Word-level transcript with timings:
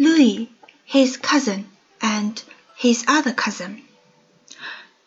Louie, 0.00 0.48
his 0.84 1.16
cousin, 1.16 1.68
and 2.00 2.40
his 2.76 3.04
other 3.08 3.32
cousin. 3.32 3.82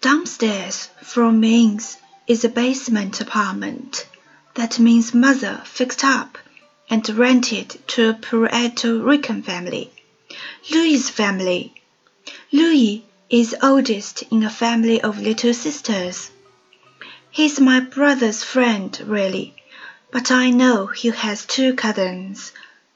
Downstairs 0.00 0.88
from 1.02 1.40
Meme's 1.40 1.98
is 2.26 2.42
a 2.42 2.48
basement 2.48 3.20
apartment. 3.20 4.06
That 4.54 4.78
Meme's 4.78 5.12
mother 5.12 5.60
fixed 5.66 6.02
up 6.02 6.38
and 6.88 7.06
rented 7.10 7.78
to 7.88 8.08
a 8.08 8.14
Puerto 8.14 8.98
Rican 8.98 9.42
family, 9.42 9.90
Louie's 10.70 11.10
family. 11.10 11.74
Louie 12.50 13.04
is 13.28 13.54
oldest 13.62 14.22
in 14.30 14.42
a 14.42 14.48
family 14.48 15.02
of 15.02 15.20
little 15.20 15.52
sisters. 15.52 16.30
He's 17.30 17.60
my 17.60 17.80
brother's 17.80 18.42
friend, 18.42 18.98
really, 19.04 19.54
but 20.10 20.30
I 20.30 20.48
know 20.48 20.86
he 20.86 21.10
has 21.10 21.44
two 21.44 21.74
cousins, 21.74 22.52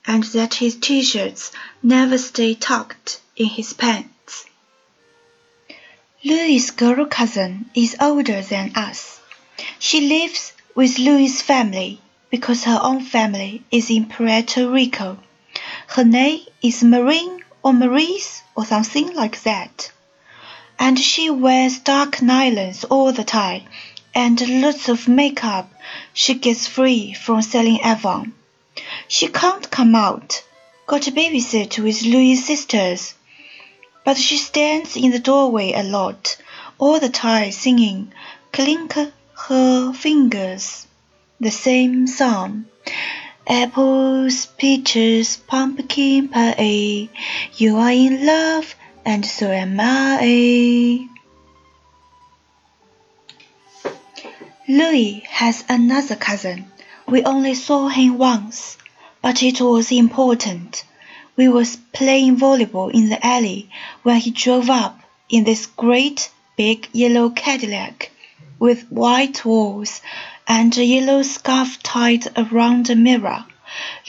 and 0.07 0.25
that 0.25 0.55
his 0.55 0.77
t-shirts 0.77 1.53
never 1.83 2.19
stay 2.19 2.55
tucked 2.55 3.21
in 3.37 3.47
his 3.47 3.73
pants. 3.73 4.47
Louie's 6.25 6.71
girl 6.71 7.07
cousin 7.07 7.71
is 7.75 7.97
older 8.01 8.43
than 8.43 8.73
us. 8.77 9.21
She 9.79 10.09
lives 10.09 10.53
with 10.75 10.99
Louie's 10.99 11.43
family 11.43 12.01
because 12.31 12.65
her 12.65 12.81
own 12.83 13.05
family 13.05 13.63
is 13.71 13.91
in 13.91 14.07
Puerto 14.07 14.71
Rico. 14.71 15.19
Her 15.89 16.05
name 16.05 16.41
is 16.63 16.83
Marin 16.83 17.43
or 17.63 17.73
Maris 17.73 18.43
or 18.57 18.65
something 18.65 19.15
like 19.15 19.43
that. 19.43 19.91
And 20.79 20.99
she 20.99 21.31
wears 21.31 21.79
dark 21.79 22.17
nylons 22.17 22.85
all 22.89 23.13
the 23.13 23.25
time 23.25 23.63
and 24.15 24.63
lots 24.63 24.89
of 24.89 25.09
makeup 25.09 25.73
she 26.13 26.35
gets 26.35 26.67
free 26.67 27.13
from 27.15 27.43
selling 27.43 27.81
Avon. 27.85 28.35
She 29.15 29.29
can't 29.29 29.71
come 29.71 29.95
out. 29.95 30.43
Got 30.87 31.07
a 31.07 31.13
babysit 31.13 31.79
with 31.79 32.03
Louie's 32.03 32.47
sisters. 32.47 33.13
But 34.07 34.17
she 34.17 34.39
stands 34.39 34.97
in 34.97 35.11
the 35.11 35.19
doorway 35.19 35.75
a 35.75 35.83
lot, 35.83 36.39
all 36.79 36.99
the 36.99 37.11
time 37.11 37.53
singing 37.53 38.15
Clink 38.55 38.95
her 38.95 39.93
fingers. 39.93 40.87
The 41.39 41.51
same 41.51 42.07
song. 42.07 42.65
Apples, 43.47 44.47
peaches, 44.47 45.37
pumpkin 45.37 46.29
pie. 46.29 47.11
You 47.57 47.77
are 47.77 47.93
in 47.93 48.25
love, 48.25 48.75
and 49.05 49.27
so 49.27 49.51
am 49.51 49.77
I. 49.79 51.07
Louie 54.67 55.23
has 55.29 55.65
another 55.69 56.17
cousin. 56.17 56.73
We 57.07 57.23
only 57.25 57.53
saw 57.53 57.89
him 57.89 58.17
once, 58.17 58.79
but 59.23 59.43
it 59.43 59.61
was 59.61 59.91
important. 59.91 60.85
We 61.37 61.49
was 61.49 61.79
playing 61.93 62.37
volleyball 62.37 62.93
in 62.93 63.09
the 63.09 63.25
alley 63.25 63.71
when 64.03 64.17
he 64.21 64.31
drove 64.31 64.69
up 64.69 65.01
in 65.29 65.45
this 65.45 65.67
great 65.67 66.31
big 66.57 66.89
yellow 66.93 67.31
Cadillac 67.31 68.11
with 68.59 68.91
white 68.91 69.45
walls 69.45 70.01
and 70.47 70.77
a 70.77 70.85
yellow 70.85 71.23
scarf 71.23 71.83
tied 71.83 72.27
around 72.37 72.91
a 72.91 72.97
mirror. 72.97 73.45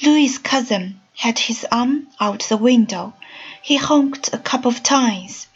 Louie's 0.02 0.38
cousin 0.38 1.00
had 1.16 1.40
his 1.40 1.66
arm 1.72 2.08
out 2.20 2.44
the 2.50 2.58
window. 2.58 3.14
He 3.62 3.78
honked 3.78 4.34
a 4.34 4.38
couple 4.38 4.72
of 4.72 4.84
times 4.84 5.48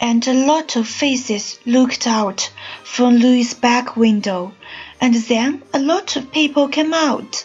and 0.00 0.26
a 0.26 0.46
lot 0.46 0.76
of 0.76 0.88
faces 0.88 1.58
looked 1.64 2.06
out 2.06 2.50
from 2.82 3.16
Louie's 3.16 3.54
back 3.54 3.96
window, 3.96 4.52
and 5.00 5.14
then 5.14 5.62
a 5.72 5.78
lot 5.78 6.16
of 6.16 6.32
people 6.32 6.68
came 6.68 6.92
out. 6.92 7.44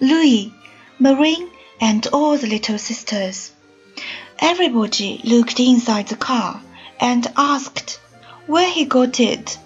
Louie, 0.00 0.52
Marin, 0.98 1.50
and 1.80 2.06
all 2.08 2.38
the 2.38 2.46
little 2.46 2.78
sisters. 2.78 3.50
Everybody 4.38 5.20
looked 5.24 5.58
inside 5.58 6.06
the 6.06 6.16
car 6.16 6.60
and 7.00 7.26
asked 7.36 7.98
where 8.46 8.70
he 8.70 8.84
got 8.84 9.18
it. 9.18 9.58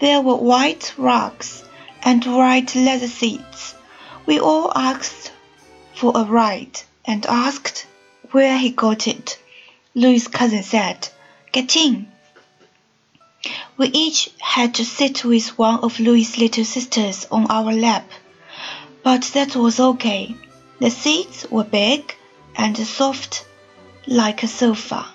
There 0.00 0.20
were 0.20 0.36
white 0.36 0.92
rugs 0.98 1.64
and 2.02 2.22
white 2.24 2.74
leather 2.74 3.08
seats. 3.08 3.74
We 4.26 4.40
all 4.40 4.70
asked 4.76 5.32
for 5.94 6.12
a 6.14 6.24
ride 6.24 6.82
and 7.04 7.24
asked 7.26 7.86
where 8.30 8.58
he 8.58 8.70
got 8.70 9.08
it. 9.08 9.38
Louie's 9.94 10.28
cousin 10.28 10.62
said, 10.62 11.08
Get 11.50 11.76
in. 11.76 12.08
We 13.78 13.86
each 13.88 14.30
had 14.38 14.74
to 14.74 14.84
sit 14.84 15.24
with 15.24 15.58
one 15.58 15.80
of 15.80 15.98
Louie's 15.98 16.36
little 16.36 16.64
sisters 16.64 17.26
on 17.30 17.46
our 17.50 17.72
lap, 17.72 18.10
but 19.02 19.22
that 19.34 19.56
was 19.56 19.80
okay. 19.80 20.36
The 20.80 20.90
seats 20.90 21.44
were 21.50 21.64
big 21.64 22.14
and 22.54 22.76
soft 22.76 23.44
like 24.06 24.42
a 24.42 24.48
sofa. 24.48 25.06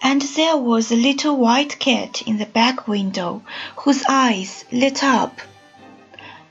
And 0.00 0.22
there 0.22 0.56
was 0.56 0.90
a 0.90 0.96
little 0.96 1.36
white 1.36 1.78
cat 1.78 2.22
in 2.22 2.38
the 2.38 2.46
back 2.46 2.88
window 2.88 3.42
whose 3.76 4.04
eyes 4.08 4.64
lit 4.72 5.04
up 5.04 5.40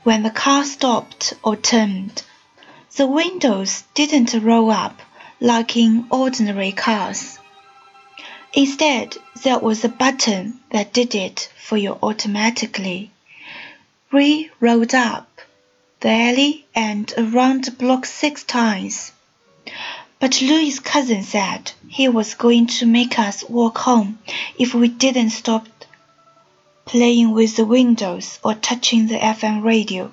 when 0.04 0.22
the 0.22 0.30
car 0.30 0.64
stopped 0.64 1.34
or 1.42 1.56
turned. 1.56 2.22
The 2.96 3.06
windows 3.06 3.84
didn't 3.94 4.34
roll 4.34 4.70
up 4.70 5.00
like 5.40 5.76
in 5.76 6.06
ordinary 6.10 6.72
cars. 6.72 7.38
Instead, 8.52 9.16
there 9.42 9.58
was 9.58 9.84
a 9.84 9.88
button 9.88 10.60
that 10.70 10.92
did 10.92 11.14
it 11.14 11.50
for 11.60 11.76
you 11.76 11.98
automatically. 12.02 13.10
We 14.12 14.50
rolled 14.60 14.94
up 14.94 15.27
the 16.00 16.08
alley 16.08 16.64
and 16.74 17.12
around 17.18 17.64
the 17.64 17.70
block 17.72 18.06
six 18.06 18.44
times. 18.44 19.10
But 20.20 20.40
Louie's 20.40 20.78
cousin 20.78 21.24
said 21.24 21.72
he 21.88 22.08
was 22.08 22.34
going 22.34 22.68
to 22.78 22.86
make 22.86 23.18
us 23.18 23.42
walk 23.48 23.78
home 23.78 24.18
if 24.58 24.74
we 24.74 24.88
didn't 24.88 25.30
stop 25.30 25.66
playing 26.84 27.32
with 27.32 27.56
the 27.56 27.64
windows 27.64 28.38
or 28.44 28.54
touching 28.54 29.08
the 29.08 29.18
FM 29.18 29.64
radio. 29.64 30.12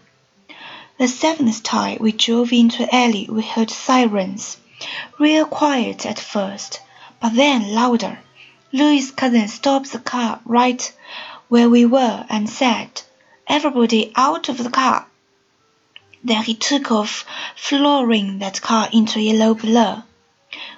The 0.98 1.08
seventh 1.08 1.62
time 1.62 2.00
we 2.02 2.12
drove 2.12 2.52
into 2.52 2.94
alley, 2.94 3.28
we 3.30 3.44
heard 3.44 3.70
sirens, 3.70 4.58
real 5.20 5.46
quiet 5.46 6.06
at 6.06 6.20
first, 6.20 6.82
but 7.22 7.36
then 7.36 7.74
louder. 7.74 8.20
Louie's 8.74 9.12
cousin 9.12 9.48
stopped 9.48 9.92
the 9.92 10.00
car 10.00 10.40
right 10.46 10.92
where 11.48 11.70
we 11.70 11.86
were 11.86 12.26
and 12.28 12.50
said, 12.50 13.04
Everybody 13.48 14.12
out 14.16 14.50
of 14.50 14.58
the 14.58 14.70
car. 14.70 15.06
Then 16.28 16.42
he 16.42 16.56
took 16.56 16.92
off, 16.92 17.24
flooring 17.56 18.40
that 18.40 18.60
car 18.60 18.90
into 18.92 19.20
a 19.20 19.22
yellow 19.22 19.54
blur. 19.54 20.04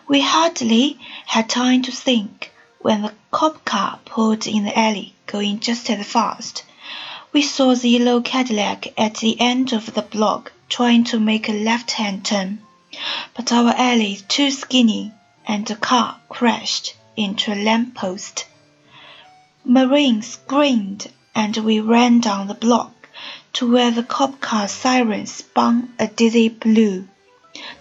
We 0.05 0.19
hardly 0.19 0.99
had 1.25 1.47
time 1.47 1.83
to 1.83 1.91
think 1.93 2.51
when 2.79 3.01
the 3.01 3.13
cop 3.31 3.63
car 3.63 3.99
pulled 4.03 4.45
in 4.45 4.65
the 4.65 4.77
alley, 4.77 5.13
going 5.25 5.61
just 5.61 5.89
as 5.89 6.05
fast. 6.05 6.63
We 7.31 7.43
saw 7.43 7.75
the 7.75 7.87
yellow 7.87 8.19
Cadillac 8.19 8.87
at 8.97 9.19
the 9.19 9.39
end 9.39 9.71
of 9.71 9.93
the 9.93 10.01
block 10.01 10.51
trying 10.67 11.05
to 11.05 11.17
make 11.17 11.47
a 11.47 11.63
left-hand 11.63 12.25
turn, 12.25 12.59
but 13.33 13.49
our 13.53 13.73
alley 13.77 14.15
is 14.15 14.23
too 14.23 14.51
skinny 14.51 15.13
and 15.47 15.65
the 15.65 15.77
car 15.77 16.19
crashed 16.27 16.93
into 17.15 17.53
a 17.53 17.63
lamppost. 17.63 18.45
Marin 19.63 20.21
screamed 20.23 21.09
and 21.33 21.55
we 21.55 21.79
ran 21.79 22.19
down 22.19 22.47
the 22.47 22.53
block 22.53 22.96
to 23.53 23.71
where 23.71 23.91
the 23.91 24.03
cop 24.03 24.39
car 24.39 24.67
siren 24.67 25.25
spun 25.25 25.93
a 25.99 26.07
dizzy 26.07 26.49
blue. 26.49 27.07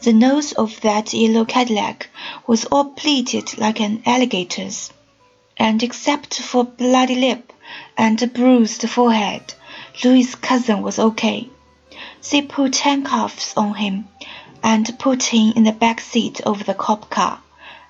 The 0.03 0.13
nose 0.13 0.53
of 0.53 0.81
that 0.83 1.13
yellow 1.13 1.45
Cadillac 1.45 2.09
was 2.47 2.65
all 2.67 2.87
pleated 2.87 3.59
like 3.59 3.81
an 3.81 4.03
alligator's, 4.07 4.93
and 5.57 5.83
except 5.83 6.41
for 6.41 6.65
bloody 6.65 7.17
lip 7.17 7.53
and 7.97 8.23
a 8.23 8.27
bruised 8.27 8.89
forehead, 8.89 9.55
Louie's 10.03 10.35
cousin 10.35 10.83
was 10.83 10.99
okay. 10.99 11.49
They 12.31 12.43
put 12.43 12.77
handcuffs 12.77 13.57
on 13.57 13.75
him 13.75 14.09
and 14.63 14.99
put 14.99 15.23
him 15.23 15.53
in 15.57 15.65
the 15.65 15.73
back 15.73 16.01
seat 16.01 16.41
of 16.41 16.67
the 16.67 16.75
cop 16.75 17.11
car 17.11 17.41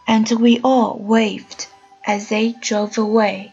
and 0.07 0.31
we 0.31 0.61
all 0.63 0.97
waved 0.99 1.67
as 2.07 2.29
they 2.29 2.53
drove 2.53 2.97
away. 2.97 3.53